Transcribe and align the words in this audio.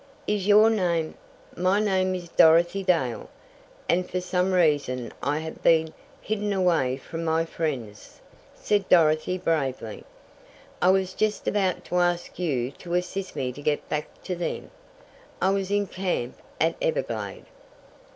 "Is 0.25 0.47
your 0.47 0.71
name" 0.71 1.13
"My 1.55 1.79
name 1.79 2.15
is 2.15 2.27
Dorothy 2.29 2.81
Dale, 2.81 3.29
and 3.87 4.09
for 4.09 4.19
some 4.19 4.51
reason 4.51 5.13
I 5.21 5.37
have 5.37 5.61
been 5.61 5.93
hidden 6.19 6.53
away 6.53 6.97
from 6.97 7.23
my 7.23 7.45
friends," 7.45 8.19
said 8.55 8.89
Dorothy 8.89 9.37
bravely. 9.37 10.03
"I 10.81 10.89
was 10.89 11.13
just 11.13 11.47
about 11.47 11.85
to 11.85 11.97
ask 11.97 12.39
you 12.39 12.71
to 12.79 12.95
assist 12.95 13.35
me 13.35 13.51
to 13.53 13.61
get 13.61 13.87
back 13.89 14.23
to 14.23 14.35
them. 14.35 14.71
I 15.39 15.51
was 15.51 15.69
in 15.69 15.85
camp 15.85 16.33
at 16.59 16.73
Everglade." 16.81 17.45